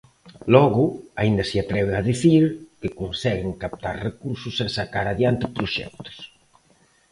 Logo, 0.53 0.85
aínda 1.21 1.43
se 1.49 1.57
atreve 1.63 1.93
a 1.95 2.05
dicir 2.11 2.43
que 2.81 2.95
conseguen 2.99 3.51
captar 3.63 3.95
recursos 4.09 4.55
e 4.65 4.67
sacar 4.77 5.05
adiante 5.07 5.45
proxectos. 5.57 6.15